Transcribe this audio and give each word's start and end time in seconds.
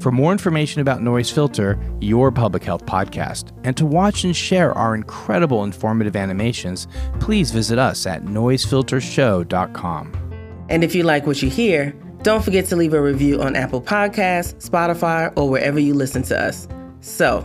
For 0.00 0.10
more 0.10 0.32
information 0.32 0.80
about 0.80 1.02
Noise 1.02 1.30
Filter, 1.30 1.78
your 2.00 2.32
public 2.32 2.64
health 2.64 2.86
podcast, 2.86 3.52
and 3.64 3.76
to 3.76 3.84
watch 3.84 4.24
and 4.24 4.34
share 4.34 4.72
our 4.72 4.94
incredible 4.94 5.62
informative 5.62 6.16
animations, 6.16 6.88
please 7.20 7.50
visit 7.50 7.78
us 7.78 8.06
at 8.06 8.24
noisefiltershow.com. 8.24 10.64
And 10.70 10.82
if 10.82 10.94
you 10.94 11.02
like 11.02 11.26
what 11.26 11.42
you 11.42 11.50
hear, 11.50 11.94
don't 12.22 12.42
forget 12.42 12.64
to 12.66 12.76
leave 12.76 12.94
a 12.94 13.02
review 13.02 13.42
on 13.42 13.56
Apple 13.56 13.82
Podcasts, 13.82 14.66
Spotify, 14.66 15.30
or 15.36 15.50
wherever 15.50 15.78
you 15.78 15.92
listen 15.92 16.22
to 16.22 16.38
us. 16.38 16.66
So, 17.00 17.44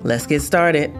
let's 0.00 0.26
get 0.26 0.40
started. 0.40 0.90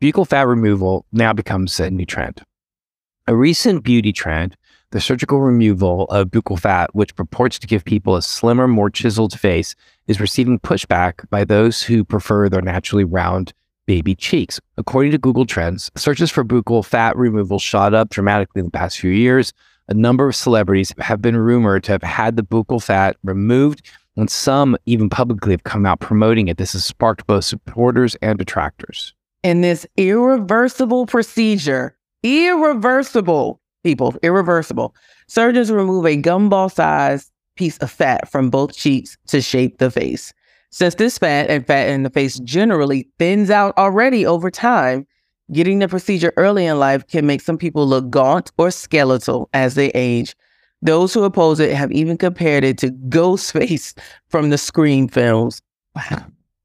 buccal 0.00 0.26
fat 0.26 0.46
removal 0.46 1.04
now 1.12 1.32
becomes 1.32 1.78
a 1.80 1.90
new 1.90 2.06
trend. 2.06 2.42
A 3.28 3.36
recent 3.36 3.84
beauty 3.84 4.10
trend, 4.10 4.56
the 4.90 5.02
surgical 5.02 5.42
removal 5.42 6.04
of 6.04 6.28
buccal 6.28 6.58
fat, 6.58 6.94
which 6.94 7.14
purports 7.14 7.58
to 7.58 7.66
give 7.66 7.84
people 7.84 8.16
a 8.16 8.22
slimmer, 8.22 8.66
more 8.66 8.88
chiseled 8.88 9.38
face, 9.38 9.74
is 10.06 10.18
receiving 10.18 10.58
pushback 10.58 11.28
by 11.28 11.44
those 11.44 11.82
who 11.82 12.04
prefer 12.04 12.48
their 12.48 12.62
naturally 12.62 13.04
round 13.04 13.52
baby 13.84 14.14
cheeks. 14.14 14.58
According 14.78 15.12
to 15.12 15.18
Google 15.18 15.44
Trends, 15.44 15.90
searches 15.94 16.30
for 16.30 16.42
buccal 16.42 16.82
fat 16.82 17.18
removal 17.18 17.58
shot 17.58 17.92
up 17.92 18.08
dramatically 18.08 18.60
in 18.60 18.64
the 18.64 18.70
past 18.70 18.98
few 18.98 19.10
years. 19.10 19.52
A 19.88 19.94
number 19.94 20.26
of 20.26 20.34
celebrities 20.34 20.94
have 20.98 21.20
been 21.20 21.36
rumored 21.36 21.84
to 21.84 21.92
have 21.92 22.02
had 22.02 22.36
the 22.36 22.42
buccal 22.42 22.82
fat 22.82 23.18
removed, 23.24 23.86
and 24.16 24.30
some 24.30 24.74
even 24.86 25.10
publicly 25.10 25.52
have 25.52 25.64
come 25.64 25.84
out 25.84 26.00
promoting 26.00 26.48
it. 26.48 26.56
This 26.56 26.72
has 26.72 26.86
sparked 26.86 27.26
both 27.26 27.44
supporters 27.44 28.16
and 28.22 28.38
detractors. 28.38 29.12
In 29.42 29.60
this 29.60 29.86
irreversible 29.98 31.04
procedure, 31.04 31.97
irreversible, 32.22 33.60
people, 33.84 34.14
irreversible, 34.22 34.94
surgeons 35.26 35.70
remove 35.70 36.06
a 36.06 36.20
gumball 36.20 36.72
sized 36.72 37.30
piece 37.56 37.78
of 37.78 37.90
fat 37.90 38.28
from 38.28 38.50
both 38.50 38.74
cheeks 38.74 39.16
to 39.26 39.40
shape 39.40 39.78
the 39.78 39.90
face. 39.90 40.32
Since 40.70 40.96
this 40.96 41.18
fat 41.18 41.48
and 41.48 41.66
fat 41.66 41.88
in 41.88 42.02
the 42.02 42.10
face 42.10 42.38
generally 42.40 43.08
thins 43.18 43.50
out 43.50 43.76
already 43.78 44.26
over 44.26 44.50
time, 44.50 45.06
getting 45.50 45.78
the 45.78 45.88
procedure 45.88 46.32
early 46.36 46.66
in 46.66 46.78
life 46.78 47.06
can 47.06 47.26
make 47.26 47.40
some 47.40 47.56
people 47.56 47.86
look 47.86 48.10
gaunt 48.10 48.52
or 48.58 48.70
skeletal 48.70 49.48
as 49.54 49.74
they 49.74 49.88
age. 49.90 50.36
Those 50.82 51.12
who 51.12 51.24
oppose 51.24 51.58
it 51.58 51.74
have 51.74 51.90
even 51.90 52.16
compared 52.16 52.64
it 52.64 52.78
to 52.78 52.90
Ghostface 52.90 53.98
from 54.28 54.50
the 54.50 54.58
Scream 54.58 55.08
films. 55.08 55.62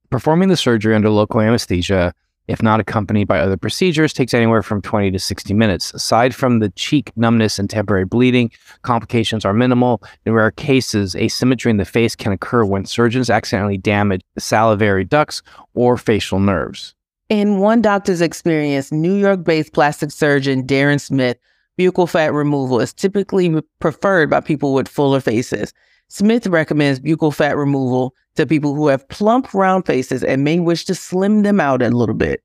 Performing 0.09 0.49
the 0.49 0.57
surgery 0.57 0.93
under 0.93 1.09
local 1.09 1.41
anesthesia, 1.41 2.13
if 2.47 2.61
not 2.61 2.79
accompanied 2.79 3.27
by 3.27 3.39
other 3.39 3.57
procedures, 3.57 4.13
takes 4.13 4.33
anywhere 4.33 4.61
from 4.61 4.81
20 4.81 5.11
to 5.11 5.19
60 5.19 5.53
minutes. 5.53 5.93
Aside 5.93 6.35
from 6.35 6.59
the 6.59 6.69
cheek 6.71 7.11
numbness 7.15 7.59
and 7.59 7.69
temporary 7.69 8.05
bleeding, 8.05 8.51
complications 8.81 9.45
are 9.45 9.53
minimal. 9.53 10.01
In 10.25 10.33
rare 10.33 10.51
cases, 10.51 11.15
asymmetry 11.15 11.71
in 11.71 11.77
the 11.77 11.85
face 11.85 12.15
can 12.15 12.31
occur 12.31 12.65
when 12.65 12.85
surgeons 12.85 13.29
accidentally 13.29 13.77
damage 13.77 14.21
the 14.35 14.41
salivary 14.41 15.05
ducts 15.05 15.41
or 15.73 15.97
facial 15.97 16.39
nerves. 16.39 16.95
In 17.29 17.59
one 17.59 17.81
doctor's 17.81 18.21
experience, 18.21 18.91
New 18.91 19.15
York 19.15 19.43
based 19.43 19.73
plastic 19.73 20.11
surgeon 20.11 20.67
Darren 20.67 20.99
Smith, 20.99 21.37
buccal 21.79 22.09
fat 22.09 22.33
removal 22.33 22.79
is 22.79 22.93
typically 22.93 23.61
preferred 23.79 24.29
by 24.29 24.41
people 24.41 24.73
with 24.73 24.87
fuller 24.87 25.19
faces. 25.19 25.73
Smith 26.09 26.45
recommends 26.45 26.99
buccal 26.99 27.33
fat 27.33 27.57
removal 27.57 28.13
to 28.35 28.45
people 28.45 28.75
who 28.75 28.87
have 28.87 29.07
plump, 29.09 29.53
round 29.53 29.85
faces 29.85 30.23
and 30.23 30.43
may 30.43 30.59
wish 30.59 30.85
to 30.85 30.95
slim 30.95 31.43
them 31.43 31.59
out 31.59 31.81
a 31.81 31.89
little 31.89 32.15
bit. 32.15 32.41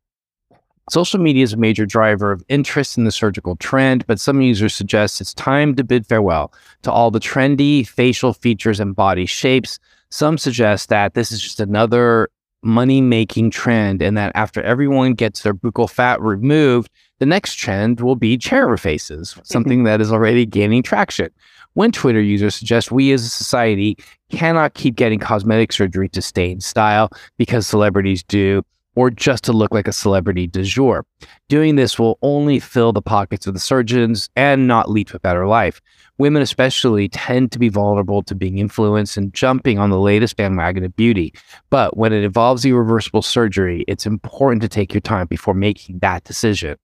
Social 0.90 1.20
media 1.20 1.44
is 1.44 1.52
a 1.52 1.58
major 1.58 1.84
driver 1.84 2.32
of 2.32 2.42
interest 2.48 2.96
in 2.96 3.04
the 3.04 3.12
surgical 3.12 3.56
trend, 3.56 4.06
but 4.06 4.18
some 4.18 4.40
users 4.40 4.74
suggest 4.74 5.20
it's 5.20 5.34
time 5.34 5.74
to 5.74 5.84
bid 5.84 6.06
farewell 6.06 6.52
to 6.82 6.90
all 6.90 7.10
the 7.10 7.20
trendy 7.20 7.86
facial 7.86 8.32
features 8.32 8.80
and 8.80 8.96
body 8.96 9.26
shapes. 9.26 9.78
Some 10.10 10.38
suggest 10.38 10.88
that 10.88 11.12
this 11.12 11.30
is 11.30 11.42
just 11.42 11.60
another 11.60 12.30
money 12.62 13.02
making 13.02 13.50
trend, 13.50 14.02
and 14.02 14.16
that 14.16 14.32
after 14.34 14.62
everyone 14.62 15.14
gets 15.14 15.42
their 15.42 15.54
buccal 15.54 15.88
fat 15.88 16.20
removed, 16.20 16.90
the 17.18 17.26
next 17.26 17.54
trend 17.54 18.00
will 18.00 18.16
be 18.16 18.38
chair 18.38 18.74
faces, 18.76 19.36
something 19.44 19.84
that 19.84 20.00
is 20.00 20.10
already 20.10 20.46
gaining 20.46 20.82
traction. 20.82 21.30
One 21.74 21.92
Twitter 21.92 22.20
user 22.20 22.50
suggests 22.50 22.90
we 22.90 23.12
as 23.12 23.24
a 23.24 23.28
society 23.28 23.96
cannot 24.30 24.74
keep 24.74 24.96
getting 24.96 25.18
cosmetic 25.18 25.72
surgery 25.72 26.08
to 26.10 26.22
stay 26.22 26.50
in 26.50 26.60
style 26.60 27.10
because 27.36 27.66
celebrities 27.66 28.22
do, 28.22 28.62
or 28.96 29.10
just 29.10 29.44
to 29.44 29.52
look 29.52 29.72
like 29.72 29.86
a 29.86 29.92
celebrity 29.92 30.48
du 30.48 30.64
jour. 30.64 31.06
Doing 31.48 31.76
this 31.76 32.00
will 32.00 32.18
only 32.20 32.58
fill 32.58 32.92
the 32.92 33.00
pockets 33.00 33.46
of 33.46 33.54
the 33.54 33.60
surgeons 33.60 34.28
and 34.34 34.66
not 34.66 34.90
lead 34.90 35.06
to 35.06 35.16
a 35.16 35.20
better 35.20 35.46
life. 35.46 35.80
Women, 36.18 36.42
especially, 36.42 37.08
tend 37.08 37.52
to 37.52 37.60
be 37.60 37.68
vulnerable 37.68 38.24
to 38.24 38.34
being 38.34 38.58
influenced 38.58 39.16
and 39.16 39.32
jumping 39.32 39.78
on 39.78 39.90
the 39.90 40.00
latest 40.00 40.36
bandwagon 40.36 40.82
of 40.82 40.96
beauty. 40.96 41.32
But 41.70 41.96
when 41.96 42.12
it 42.12 42.24
involves 42.24 42.64
irreversible 42.64 43.22
surgery, 43.22 43.84
it's 43.86 44.04
important 44.04 44.62
to 44.62 44.68
take 44.68 44.92
your 44.92 45.00
time 45.00 45.28
before 45.28 45.54
making 45.54 46.00
that 46.00 46.24
decision. 46.24 46.76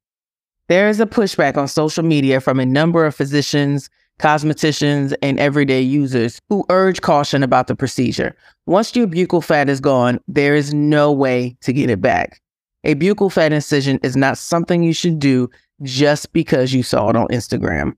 There 0.69 0.89
is 0.89 1.01
a 1.01 1.07
pushback 1.07 1.57
on 1.57 1.67
social 1.67 2.05
media 2.05 2.41
from 2.41 2.61
a 2.61 2.65
number 2.65 3.05
of 3.05 3.15
physicians, 3.15 3.91
cosmeticians, 4.21 5.15
and 5.23 5.39
everyday 5.39 5.81
users 5.81 6.41
who 6.49 6.65
urge 6.69 7.01
caution 7.01 7.43
about 7.43 7.67
the 7.67 7.75
procedure. 7.75 8.35
Once 8.67 8.95
your 8.95 9.07
buccal 9.07 9.43
fat 9.43 9.69
is 9.69 9.81
gone, 9.81 10.21
there 10.29 10.55
is 10.55 10.73
no 10.73 11.13
way 11.13 11.57
to 11.61 11.73
get 11.73 11.91
it 11.91 12.01
back. 12.01 12.41
A 12.85 12.95
buccal 12.95 13.33
fat 13.33 13.53
incision 13.53 13.99
is 14.03 14.17
not 14.17 14.39
something 14.39 14.83
you 14.83 14.93
should 14.93 15.19
do 15.19 15.51
just 15.83 16.33
because 16.33 16.73
you 16.73 16.83
saw 16.83 17.11
it 17.11 17.17
on 17.17 17.27
Instagram. 17.29 17.93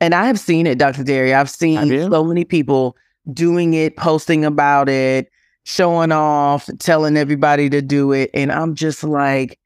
And 0.00 0.14
I 0.14 0.26
have 0.26 0.38
seen 0.38 0.66
it, 0.66 0.78
Dr. 0.78 1.02
Dery. 1.02 1.34
I've 1.34 1.50
seen 1.50 1.88
so 2.10 2.22
many 2.22 2.44
people 2.44 2.96
doing 3.32 3.74
it, 3.74 3.96
posting 3.96 4.44
about 4.44 4.88
it, 4.88 5.30
showing 5.64 6.12
off, 6.12 6.68
telling 6.78 7.16
everybody 7.16 7.70
to 7.70 7.80
do 7.80 8.12
it. 8.12 8.30
And 8.34 8.52
I'm 8.52 8.74
just 8.74 9.02
like, 9.02 9.58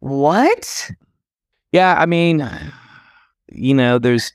what? 0.00 0.90
Yeah, 1.72 1.94
I 1.98 2.06
mean, 2.06 2.48
you 3.52 3.74
know, 3.74 3.98
there's 3.98 4.32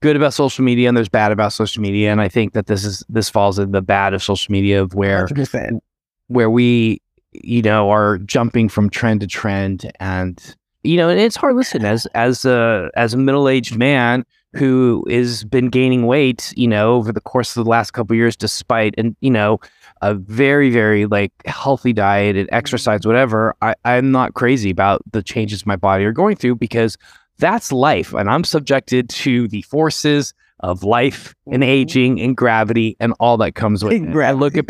good 0.00 0.16
about 0.16 0.34
social 0.34 0.64
media 0.64 0.88
and 0.88 0.96
there's 0.96 1.08
bad 1.08 1.32
about 1.32 1.52
social 1.52 1.82
media, 1.82 2.10
and 2.10 2.20
I 2.20 2.28
think 2.28 2.52
that 2.52 2.66
this 2.66 2.84
is 2.84 3.04
this 3.08 3.28
falls 3.28 3.58
in 3.58 3.72
the 3.72 3.82
bad 3.82 4.14
of 4.14 4.22
social 4.22 4.52
media 4.52 4.82
of 4.82 4.94
where 4.94 5.26
100%. 5.26 5.80
where 6.28 6.50
we, 6.50 7.00
you 7.32 7.62
know, 7.62 7.90
are 7.90 8.18
jumping 8.18 8.68
from 8.68 8.90
trend 8.90 9.20
to 9.20 9.26
trend, 9.26 9.90
and 10.00 10.56
you 10.84 10.96
know, 10.96 11.08
and 11.08 11.20
it's 11.20 11.36
hard. 11.36 11.56
Listen, 11.56 11.84
as 11.84 12.06
as 12.14 12.44
a 12.44 12.90
as 12.94 13.14
a 13.14 13.16
middle 13.16 13.48
aged 13.48 13.76
man 13.76 14.24
who 14.54 15.04
has 15.10 15.44
been 15.44 15.68
gaining 15.68 16.06
weight, 16.06 16.54
you 16.56 16.66
know, 16.66 16.94
over 16.94 17.12
the 17.12 17.20
course 17.20 17.54
of 17.56 17.64
the 17.64 17.70
last 17.70 17.90
couple 17.90 18.14
of 18.14 18.18
years, 18.18 18.36
despite 18.36 18.94
and 18.96 19.14
you 19.20 19.30
know, 19.30 19.60
a 20.00 20.14
very 20.14 20.70
very 20.70 21.06
like 21.06 21.32
healthy 21.44 21.92
diet 21.92 22.36
and 22.36 22.48
exercise, 22.52 23.06
whatever. 23.06 23.54
I 23.62 23.74
I'm 23.84 24.10
not 24.10 24.34
crazy 24.34 24.70
about 24.70 25.02
the 25.10 25.22
changes 25.22 25.66
my 25.66 25.76
body 25.76 26.04
are 26.04 26.12
going 26.12 26.36
through 26.36 26.56
because 26.56 26.96
that's 27.38 27.72
life, 27.72 28.12
and 28.12 28.28
I'm 28.28 28.44
subjected 28.44 29.08
to 29.10 29.48
the 29.48 29.62
forces 29.62 30.34
of 30.60 30.82
life 30.82 31.34
and 31.52 31.62
aging 31.62 32.20
and 32.20 32.36
gravity 32.36 32.96
and 32.98 33.14
all 33.20 33.36
that 33.38 33.54
comes 33.54 33.84
with 33.84 33.92
it. 33.92 34.16
I 34.16 34.32
look 34.32 34.56
at 34.56 34.64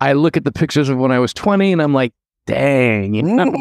I 0.00 0.14
look 0.14 0.36
at 0.36 0.44
the 0.44 0.52
pictures 0.52 0.88
of 0.88 0.98
when 0.98 1.12
I 1.12 1.18
was 1.18 1.34
20 1.34 1.72
and 1.72 1.82
I'm 1.82 1.92
like, 1.92 2.14
dang, 2.46 3.12
you 3.14 3.22
know? 3.24 3.52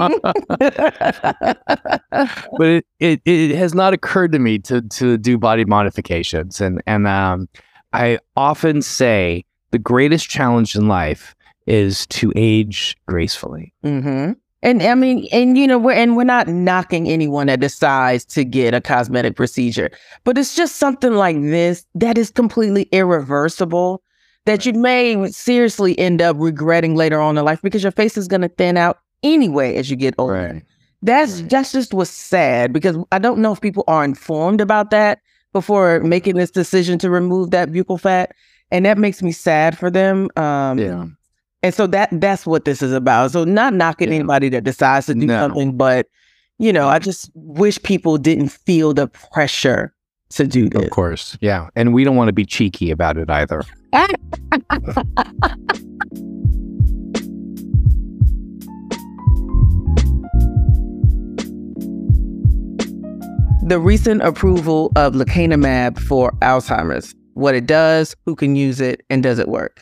but 2.58 2.70
it, 2.70 2.86
it 3.00 3.22
it 3.26 3.56
has 3.56 3.74
not 3.74 3.94
occurred 3.94 4.32
to 4.32 4.40
me 4.40 4.60
to 4.60 4.82
to 4.84 5.18
do 5.18 5.38
body 5.38 5.66
modifications 5.66 6.62
and 6.62 6.82
and 6.88 7.08
um 7.08 7.50
I 7.94 8.20
often 8.36 8.82
say 8.82 9.46
the 9.72 9.80
greatest 9.80 10.30
challenge 10.30 10.76
in 10.76 10.88
life 10.88 11.36
is 11.68 12.06
to 12.08 12.32
age 12.36 12.96
gracefully. 13.08 13.74
hmm 13.84 14.32
And 14.66 14.82
I 14.82 14.96
mean, 14.96 15.28
and 15.32 15.58
you 15.58 15.68
know, 15.68 15.78
we're 15.78 15.94
and 15.94 16.18
we're 16.18 16.24
not 16.24 16.48
knocking 16.48 17.08
anyone 17.08 17.46
that 17.48 17.60
decides 17.60 18.26
to 18.26 18.44
get 18.44 18.74
a 18.74 18.82
cosmetic 18.82 19.36
procedure, 19.36 19.92
but 20.24 20.40
it's 20.40 20.56
just 20.56 20.78
something 20.78 21.14
like 21.14 21.40
this 21.40 21.86
that 21.94 22.18
is 22.18 22.32
completely 22.32 22.90
irreversible 22.92 24.02
that 24.46 24.66
you 24.66 24.74
may 24.74 25.32
seriously 25.32 25.98
end 26.00 26.20
up 26.22 26.36
regretting 26.40 26.96
later 26.96 27.22
on 27.22 27.38
in 27.38 27.46
life 27.46 27.62
because 27.62 27.84
your 27.84 27.92
face 27.92 28.18
is 28.18 28.28
going 28.28 28.42
to 28.42 28.50
thin 28.50 28.76
out 28.76 29.00
anyway 29.22 29.76
as 29.76 29.90
you 29.92 29.96
get 29.96 30.16
older. 30.18 30.62
That's 31.04 31.42
that's 31.42 31.72
just 31.72 31.94
what's 31.94 32.10
sad 32.10 32.74
because 32.74 32.98
I 33.12 33.20
don't 33.20 33.40
know 33.40 33.52
if 33.52 33.62
people 33.62 33.84
are 33.88 34.04
informed 34.04 34.62
about 34.62 34.90
that 34.90 35.20
before 35.54 36.00
making 36.00 36.38
this 36.38 36.50
decision 36.52 36.98
to 37.00 37.12
remove 37.12 37.52
that 37.52 37.70
buccal 37.70 38.00
fat. 38.00 38.32
and 38.72 38.84
that 38.86 38.98
makes 38.98 39.22
me 39.22 39.32
sad 39.32 39.78
for 39.78 39.92
them. 39.92 40.30
Um, 40.36 40.80
Yeah. 40.80 41.06
And 41.66 41.74
so 41.74 41.88
that 41.88 42.10
that's 42.12 42.46
what 42.46 42.64
this 42.66 42.82
is 42.84 42.94
about. 42.94 43.32
So 43.32 43.44
not 43.44 43.74
knocking 43.74 44.10
Yeah. 44.10 44.16
anybody 44.16 44.50
that 44.50 44.64
decides 44.64 45.08
to 45.08 45.16
do 45.16 45.26
No. 45.26 45.40
something, 45.40 45.76
but 45.76 46.08
you 46.60 46.72
know, 46.72 46.88
I 46.88 47.00
just 47.00 47.30
wish 47.34 47.82
people 47.84 48.18
didn't 48.18 48.50
feel 48.50 48.94
the 48.94 49.08
pressure 49.08 49.94
to 50.30 50.46
do 50.48 50.70
this. 50.70 50.84
Of 50.84 50.90
course. 50.92 51.38
Yeah. 51.42 51.68
And 51.76 51.94
we 51.94 52.04
don't 52.04 52.16
want 52.16 52.30
to 52.30 52.34
be 52.34 52.46
cheeky 52.46 52.92
about 52.92 53.18
it 53.18 53.30
either. 53.30 53.62
The 63.68 63.80
recent 63.80 64.22
approval 64.22 64.92
of 64.96 65.14
lecanemab 65.16 65.98
for 65.98 66.32
Alzheimer's, 66.42 67.16
what 67.34 67.56
it 67.56 67.66
does, 67.66 68.16
who 68.26 68.36
can 68.36 68.56
use 68.56 68.80
it, 68.80 69.02
and 69.10 69.24
does 69.24 69.40
it 69.40 69.48
work? 69.48 69.82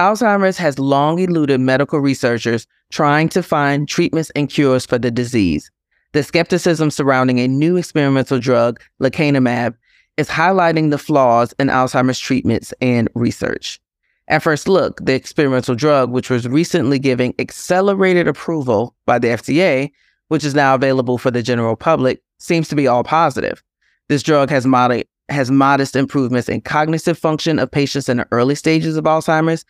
Alzheimer's 0.00 0.58
has 0.58 0.80
long 0.80 1.20
eluded 1.20 1.60
medical 1.60 2.00
researchers 2.00 2.66
trying 2.90 3.28
to 3.28 3.42
find 3.44 3.88
treatments 3.88 4.30
and 4.30 4.50
cures 4.50 4.84
for 4.84 4.98
the 4.98 5.10
disease. 5.10 5.70
The 6.12 6.24
skepticism 6.24 6.90
surrounding 6.90 7.38
a 7.38 7.46
new 7.46 7.76
experimental 7.76 8.40
drug, 8.40 8.80
lecanemab, 9.00 9.74
is 10.16 10.28
highlighting 10.28 10.90
the 10.90 10.98
flaws 10.98 11.54
in 11.60 11.68
Alzheimer's 11.68 12.18
treatments 12.18 12.74
and 12.80 13.08
research. 13.14 13.80
At 14.26 14.42
first 14.42 14.68
look, 14.68 15.04
the 15.04 15.14
experimental 15.14 15.76
drug, 15.76 16.10
which 16.10 16.30
was 16.30 16.48
recently 16.48 16.98
given 16.98 17.34
accelerated 17.38 18.26
approval 18.26 18.96
by 19.06 19.20
the 19.20 19.28
FDA, 19.28 19.92
which 20.28 20.44
is 20.44 20.54
now 20.54 20.74
available 20.74 21.18
for 21.18 21.30
the 21.30 21.42
general 21.42 21.76
public, 21.76 22.20
seems 22.38 22.66
to 22.68 22.74
be 22.76 22.88
all 22.88 23.04
positive. 23.04 23.62
This 24.08 24.22
drug 24.22 24.50
has, 24.50 24.66
mod- 24.66 25.04
has 25.28 25.50
modest 25.50 25.94
improvements 25.94 26.48
in 26.48 26.62
cognitive 26.62 27.18
function 27.18 27.58
of 27.58 27.70
patients 27.70 28.08
in 28.08 28.16
the 28.16 28.28
early 28.32 28.54
stages 28.54 28.96
of 28.96 29.04
Alzheimer's, 29.04 29.64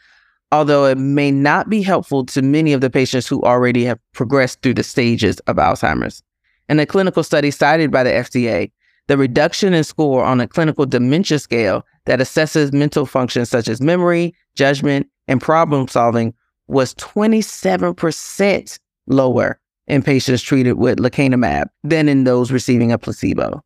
although 0.54 0.84
it 0.84 0.96
may 0.96 1.32
not 1.32 1.68
be 1.68 1.82
helpful 1.82 2.24
to 2.24 2.40
many 2.40 2.72
of 2.72 2.80
the 2.80 2.88
patients 2.88 3.26
who 3.26 3.42
already 3.42 3.84
have 3.84 3.98
progressed 4.12 4.62
through 4.62 4.74
the 4.74 4.84
stages 4.84 5.40
of 5.48 5.56
Alzheimer's. 5.56 6.22
In 6.68 6.78
a 6.78 6.86
clinical 6.86 7.24
study 7.24 7.50
cited 7.50 7.90
by 7.90 8.04
the 8.04 8.10
FDA, 8.10 8.70
the 9.08 9.18
reduction 9.18 9.74
in 9.74 9.82
score 9.82 10.22
on 10.22 10.40
a 10.40 10.46
clinical 10.46 10.86
dementia 10.86 11.40
scale 11.40 11.84
that 12.06 12.20
assesses 12.20 12.72
mental 12.72 13.04
functions 13.04 13.50
such 13.50 13.66
as 13.66 13.80
memory, 13.80 14.32
judgment, 14.54 15.08
and 15.26 15.40
problem 15.40 15.88
solving 15.88 16.32
was 16.68 16.94
27% 16.94 18.78
lower 19.08 19.58
in 19.88 20.04
patients 20.04 20.40
treated 20.40 20.74
with 20.74 20.98
lecanemab 20.98 21.66
than 21.82 22.08
in 22.08 22.22
those 22.22 22.52
receiving 22.52 22.92
a 22.92 22.98
placebo. 22.98 23.60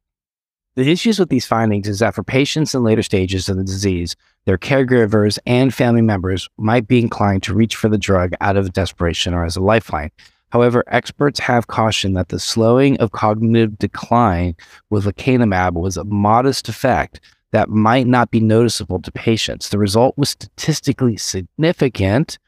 The 0.78 0.92
issues 0.92 1.18
with 1.18 1.28
these 1.28 1.44
findings 1.44 1.88
is 1.88 1.98
that 1.98 2.14
for 2.14 2.22
patients 2.22 2.72
in 2.72 2.84
later 2.84 3.02
stages 3.02 3.48
of 3.48 3.56
the 3.56 3.64
disease, 3.64 4.14
their 4.44 4.56
caregivers 4.56 5.36
and 5.44 5.74
family 5.74 6.02
members 6.02 6.48
might 6.56 6.86
be 6.86 7.00
inclined 7.00 7.42
to 7.42 7.52
reach 7.52 7.74
for 7.74 7.88
the 7.88 7.98
drug 7.98 8.30
out 8.40 8.56
of 8.56 8.72
desperation 8.72 9.34
or 9.34 9.44
as 9.44 9.56
a 9.56 9.60
lifeline. 9.60 10.12
However, 10.50 10.84
experts 10.86 11.40
have 11.40 11.66
cautioned 11.66 12.16
that 12.16 12.28
the 12.28 12.38
slowing 12.38 12.96
of 12.98 13.10
cognitive 13.10 13.76
decline 13.76 14.54
with 14.88 15.04
lecanemab 15.04 15.72
was 15.72 15.96
a 15.96 16.04
modest 16.04 16.68
effect 16.68 17.18
that 17.50 17.70
might 17.70 18.06
not 18.06 18.30
be 18.30 18.38
noticeable 18.38 19.02
to 19.02 19.10
patients. 19.10 19.70
The 19.70 19.78
result 19.78 20.16
was 20.16 20.30
statistically 20.30 21.16
significant, 21.16 22.38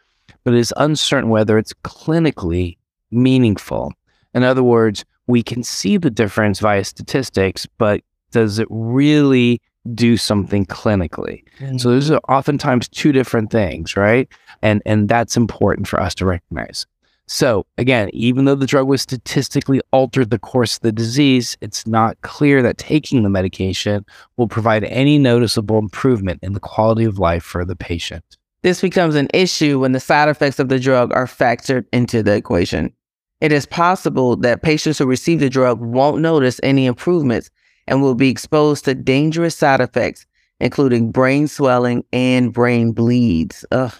but 0.44 0.54
it 0.54 0.60
is 0.60 0.72
uncertain 0.76 1.30
whether 1.30 1.58
it's 1.58 1.74
clinically 1.82 2.76
meaningful. 3.10 3.92
In 4.34 4.44
other 4.44 4.62
words, 4.62 5.04
we 5.26 5.42
can 5.42 5.64
see 5.64 5.96
the 5.96 6.10
difference 6.10 6.60
via 6.60 6.84
statistics, 6.84 7.66
but 7.76 8.02
does 8.30 8.58
it 8.58 8.68
really 8.70 9.60
do 9.94 10.16
something 10.16 10.66
clinically? 10.66 11.42
So 11.58 11.64
mm. 11.64 11.82
those 11.82 12.10
are 12.10 12.20
oftentimes 12.28 12.88
two 12.88 13.12
different 13.12 13.50
things, 13.50 13.96
right? 13.96 14.28
And 14.62 14.82
and 14.86 15.08
that's 15.08 15.36
important 15.36 15.88
for 15.88 16.00
us 16.00 16.14
to 16.16 16.26
recognize. 16.26 16.86
So 17.26 17.64
again, 17.78 18.10
even 18.12 18.44
though 18.44 18.56
the 18.56 18.66
drug 18.66 18.88
was 18.88 19.02
statistically 19.02 19.80
altered 19.92 20.30
the 20.30 20.38
course 20.38 20.76
of 20.76 20.82
the 20.82 20.90
disease, 20.90 21.56
it's 21.60 21.86
not 21.86 22.20
clear 22.22 22.60
that 22.60 22.76
taking 22.76 23.22
the 23.22 23.30
medication 23.30 24.04
will 24.36 24.48
provide 24.48 24.82
any 24.84 25.16
noticeable 25.16 25.78
improvement 25.78 26.40
in 26.42 26.54
the 26.54 26.60
quality 26.60 27.04
of 27.04 27.20
life 27.20 27.44
for 27.44 27.64
the 27.64 27.76
patient. 27.76 28.24
This 28.62 28.80
becomes 28.80 29.14
an 29.14 29.28
issue 29.32 29.78
when 29.78 29.92
the 29.92 30.00
side 30.00 30.28
effects 30.28 30.58
of 30.58 30.68
the 30.68 30.80
drug 30.80 31.12
are 31.12 31.26
factored 31.26 31.84
into 31.92 32.22
the 32.22 32.34
equation. 32.34 32.92
It 33.40 33.52
is 33.52 33.64
possible 33.64 34.36
that 34.38 34.62
patients 34.62 34.98
who 34.98 35.06
receive 35.06 35.38
the 35.38 35.48
drug 35.48 35.80
won't 35.80 36.20
notice 36.20 36.60
any 36.64 36.84
improvements 36.84 37.48
and 37.86 38.02
will 38.02 38.14
be 38.14 38.28
exposed 38.28 38.84
to 38.84 38.94
dangerous 38.94 39.56
side 39.56 39.80
effects, 39.80 40.26
including 40.60 41.10
brain 41.10 41.48
swelling 41.48 42.04
and 42.12 42.52
brain 42.52 42.92
bleeds. 42.92 43.64
Ugh. 43.72 43.92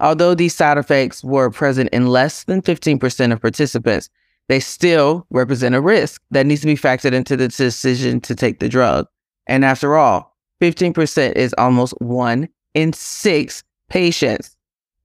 Although 0.00 0.34
these 0.34 0.54
side 0.54 0.78
effects 0.78 1.22
were 1.22 1.50
present 1.50 1.88
in 1.90 2.08
less 2.08 2.44
than 2.44 2.60
15% 2.62 3.32
of 3.32 3.40
participants, 3.40 4.10
they 4.48 4.58
still 4.58 5.26
represent 5.30 5.74
a 5.74 5.80
risk 5.80 6.20
that 6.30 6.44
needs 6.46 6.62
to 6.62 6.66
be 6.66 6.74
factored 6.74 7.12
into 7.12 7.36
the 7.36 7.48
decision 7.48 8.20
to 8.22 8.34
take 8.34 8.58
the 8.58 8.68
drug. 8.68 9.06
And 9.46 9.64
after 9.64 9.96
all, 9.96 10.36
15% 10.60 11.32
is 11.32 11.54
almost 11.58 11.94
one 12.00 12.48
in 12.74 12.92
six 12.92 13.62
patients 13.88 14.56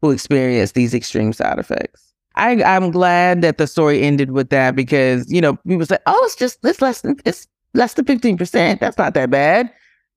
who 0.02 0.12
experience 0.12 0.72
these 0.72 0.94
extreme 0.94 1.34
side 1.34 1.60
effects. 1.60 2.14
I, 2.36 2.64
I'm 2.64 2.92
glad 2.92 3.42
that 3.42 3.58
the 3.58 3.68
story 3.68 4.02
ended 4.04 4.32
with 4.32 4.50
that 4.50 4.76
because, 4.76 5.32
you 5.32 5.42
know, 5.42 5.56
people 5.68 5.86
say, 5.86 5.98
oh, 6.06 6.22
it's 6.26 6.36
just, 6.36 6.60
it's 6.64 6.82
less 6.82 7.02
than, 7.02 7.18
it's 7.26 7.48
less 7.74 7.94
than 7.94 8.06
15%. 8.06 8.80
That's 8.80 8.98
not 8.98 9.14
that 9.14 9.30
bad. 9.30 9.72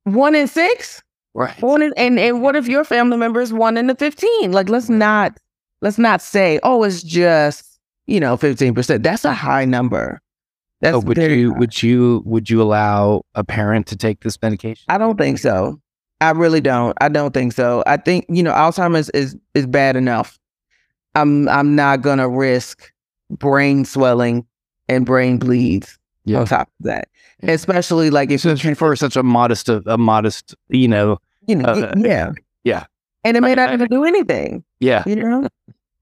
One 0.04 0.34
in 0.34 0.46
six? 0.48 1.02
Right. 1.34 1.60
One 1.62 1.82
in, 1.82 1.92
and, 1.96 2.18
and 2.18 2.42
what 2.42 2.56
if 2.56 2.66
your 2.68 2.84
family 2.84 3.16
member 3.16 3.40
is 3.40 3.52
one 3.52 3.76
in 3.76 3.86
the 3.86 3.94
15? 3.94 4.52
Like, 4.52 4.68
let's 4.68 4.88
not, 4.88 5.38
let's 5.82 5.98
not 5.98 6.20
say, 6.22 6.58
oh, 6.62 6.82
it's 6.82 7.02
just, 7.02 7.78
you 8.06 8.18
know, 8.18 8.36
15%. 8.36 9.02
That's 9.02 9.24
a 9.24 9.32
high 9.32 9.64
number. 9.64 10.20
That's 10.80 10.96
Oh, 10.96 11.00
would 11.00 11.18
you 11.18 11.52
high. 11.52 11.58
would 11.58 11.82
you 11.82 12.22
would 12.24 12.48
you 12.48 12.62
allow 12.62 13.22
a 13.34 13.44
parent 13.44 13.86
to 13.88 13.96
take 13.96 14.22
this 14.22 14.40
medication? 14.40 14.82
I 14.88 14.96
don't 14.96 15.18
think 15.18 15.36
so. 15.38 15.78
I 16.22 16.30
really 16.30 16.62
don't. 16.62 16.96
I 17.02 17.10
don't 17.10 17.34
think 17.34 17.52
so. 17.52 17.84
I 17.86 17.98
think 17.98 18.24
you 18.30 18.42
know 18.42 18.52
Alzheimer's 18.52 19.10
is 19.10 19.36
is 19.54 19.66
bad 19.66 19.94
enough. 19.94 20.38
I'm 21.14 21.50
I'm 21.50 21.76
not 21.76 22.00
gonna 22.00 22.30
risk 22.30 22.90
brain 23.28 23.84
swelling 23.84 24.46
and 24.88 25.04
brain 25.04 25.36
bleeds 25.36 25.98
Yeah. 26.30 26.40
on 26.40 26.46
top 26.46 26.68
of 26.80 26.86
that, 26.86 27.08
Yeah. 27.42 27.52
especially 27.52 28.10
like 28.10 28.30
if 28.30 28.40
Since 28.40 28.62
for 28.78 28.94
such 28.96 29.16
a 29.16 29.22
modest 29.22 29.68
a 29.68 29.98
modest, 29.98 30.54
you 30.68 30.88
know, 30.88 31.18
you 31.46 31.56
know 31.56 31.68
uh, 31.68 31.92
yeah 31.96 32.32
yeah. 32.64 32.84
and 33.24 33.36
it 33.36 33.40
may 33.40 33.54
not 33.54 33.72
even 33.72 33.88
do 33.88 34.04
anything 34.04 34.62
yeah, 34.80 35.02
you 35.06 35.16
know 35.16 35.48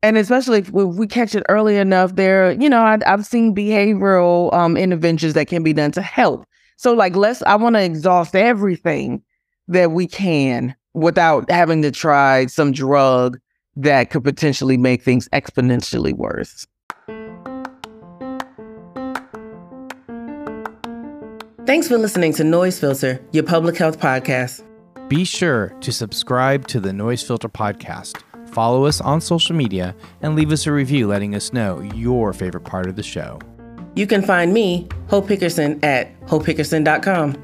and 0.02 0.16
especially 0.16 0.58
if 0.61 0.70
we, 0.70 0.85
we 0.85 1.06
catch 1.06 1.35
it 1.35 1.42
early 1.49 1.76
enough 1.76 2.14
there 2.16 2.52
you 2.52 2.68
know 2.68 2.80
I, 2.82 2.99
i've 3.06 3.25
seen 3.25 3.54
behavioral 3.54 4.52
um 4.52 4.76
interventions 4.76 5.35
that 5.35 5.47
can 5.49 5.62
be 5.62 5.73
done 5.73 5.92
to 5.92 6.02
help 6.02 6.44
so 6.76 6.92
like 6.92 7.14
let's 7.16 7.40
i 7.42 7.54
want 7.54 7.76
to 7.76 7.82
exhaust 7.82 8.35
everything 8.35 9.23
that 9.68 9.92
we 9.92 10.06
can 10.06 10.75
without 10.94 11.49
having 11.50 11.82
to 11.82 11.90
try 11.90 12.47
some 12.47 12.73
drug 12.73 13.38
that 13.76 14.11
could 14.11 14.25
potentially 14.25 14.76
make 14.76 15.02
things 15.02 15.28
exponentially 15.32 16.12
worse 16.12 16.66
Thanks 21.68 21.87
for 21.87 21.98
listening 21.98 22.32
to 22.32 22.44
Noise 22.44 22.80
Filter, 22.80 23.20
your 23.30 23.44
public 23.44 23.76
health 23.76 24.00
podcast. 24.00 24.64
Be 25.08 25.22
sure 25.22 25.68
to 25.82 25.92
subscribe 25.92 26.66
to 26.68 26.80
the 26.80 26.94
Noise 26.94 27.22
Filter 27.22 27.50
podcast, 27.50 28.22
follow 28.48 28.87
us 28.87 29.02
on 29.02 29.20
social 29.20 29.54
media, 29.54 29.94
and 30.22 30.34
leave 30.34 30.50
us 30.50 30.66
a 30.66 30.72
review 30.72 31.06
letting 31.06 31.34
us 31.34 31.52
know 31.52 31.82
your 31.94 32.32
favorite 32.32 32.64
part 32.64 32.87
of 32.87 32.96
the 32.96 33.02
show. 33.02 33.38
You 33.94 34.06
can 34.06 34.22
find 34.22 34.54
me, 34.54 34.88
Hope 35.10 35.26
Hickerson, 35.26 35.84
at 35.84 36.18
hopehickerson.com. 36.22 37.37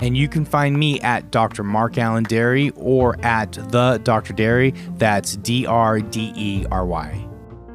And 0.00 0.16
you 0.16 0.26
can 0.26 0.44
find 0.44 0.76
me 0.76 1.00
at 1.02 1.30
Dr. 1.30 1.62
Mark 1.62 1.98
Alan 1.98 2.26
Dery 2.26 2.72
or 2.74 3.16
at 3.24 3.52
the 3.52 4.00
Dr. 4.02 4.34
Dery. 4.34 4.76
That's 4.98 5.36
D 5.36 5.66
R 5.66 6.00
D 6.00 6.32
E 6.34 6.66
R 6.72 6.84
Y. 6.84 7.27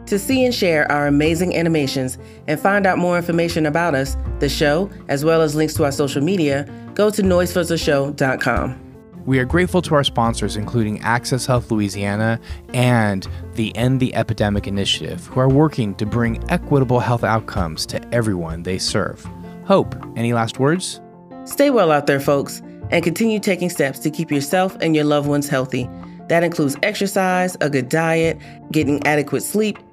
To 0.07 0.19
see 0.19 0.43
and 0.43 0.53
share 0.53 0.91
our 0.91 1.07
amazing 1.07 1.55
animations 1.55 2.17
and 2.47 2.59
find 2.59 2.85
out 2.85 2.97
more 2.97 3.17
information 3.17 3.65
about 3.65 3.95
us, 3.95 4.17
the 4.39 4.49
show, 4.49 4.89
as 5.07 5.23
well 5.23 5.41
as 5.41 5.55
links 5.55 5.73
to 5.75 5.85
our 5.85 5.91
social 5.91 6.21
media, 6.21 6.67
go 6.93 7.09
to 7.09 7.21
noisefiltershow.com. 7.21 8.79
We 9.25 9.39
are 9.39 9.45
grateful 9.45 9.81
to 9.83 9.95
our 9.95 10.03
sponsors, 10.03 10.57
including 10.57 10.99
Access 10.99 11.45
Health 11.45 11.71
Louisiana 11.71 12.41
and 12.73 13.25
the 13.53 13.75
End 13.77 14.01
the 14.01 14.13
Epidemic 14.13 14.67
Initiative, 14.67 15.25
who 15.27 15.39
are 15.39 15.47
working 15.47 15.95
to 15.95 16.05
bring 16.05 16.43
equitable 16.51 16.99
health 16.99 17.23
outcomes 17.23 17.85
to 17.85 18.05
everyone 18.13 18.63
they 18.63 18.77
serve. 18.77 19.25
Hope, 19.63 19.95
any 20.17 20.33
last 20.33 20.59
words? 20.59 20.99
Stay 21.45 21.69
well 21.69 21.89
out 21.89 22.05
there, 22.05 22.19
folks, 22.19 22.61
and 22.91 23.01
continue 23.01 23.39
taking 23.39 23.69
steps 23.69 23.99
to 23.99 24.11
keep 24.11 24.29
yourself 24.29 24.75
and 24.81 24.93
your 24.93 25.05
loved 25.05 25.29
ones 25.29 25.47
healthy. 25.47 25.89
That 26.27 26.43
includes 26.43 26.75
exercise, 26.83 27.55
a 27.61 27.69
good 27.69 27.87
diet, 27.87 28.37
getting 28.71 29.05
adequate 29.07 29.43
sleep, 29.43 29.79